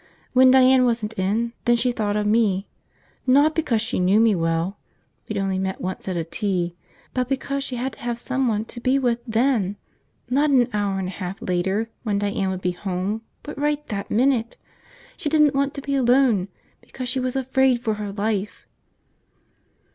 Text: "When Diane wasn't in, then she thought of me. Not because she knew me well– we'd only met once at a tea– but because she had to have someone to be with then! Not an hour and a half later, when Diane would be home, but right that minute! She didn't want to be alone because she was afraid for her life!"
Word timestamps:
"When 0.33 0.49
Diane 0.49 0.83
wasn't 0.83 1.13
in, 1.13 1.53
then 1.65 1.75
she 1.75 1.91
thought 1.91 2.15
of 2.15 2.25
me. 2.25 2.65
Not 3.27 3.53
because 3.53 3.83
she 3.83 3.99
knew 3.99 4.19
me 4.19 4.33
well– 4.33 4.79
we'd 5.29 5.37
only 5.37 5.59
met 5.59 5.79
once 5.79 6.07
at 6.07 6.17
a 6.17 6.23
tea– 6.23 6.75
but 7.13 7.29
because 7.29 7.63
she 7.63 7.75
had 7.75 7.93
to 7.93 7.99
have 7.99 8.17
someone 8.17 8.65
to 8.65 8.79
be 8.79 8.97
with 8.97 9.19
then! 9.27 9.77
Not 10.27 10.49
an 10.49 10.69
hour 10.73 10.97
and 10.97 11.07
a 11.07 11.11
half 11.11 11.39
later, 11.39 11.87
when 12.01 12.17
Diane 12.17 12.49
would 12.49 12.61
be 12.61 12.71
home, 12.71 13.21
but 13.43 13.59
right 13.59 13.85
that 13.89 14.09
minute! 14.09 14.57
She 15.17 15.29
didn't 15.29 15.53
want 15.53 15.75
to 15.75 15.81
be 15.83 15.93
alone 15.93 16.47
because 16.81 17.07
she 17.07 17.19
was 17.19 17.35
afraid 17.35 17.83
for 17.83 17.93
her 17.93 18.11
life!" 18.11 18.65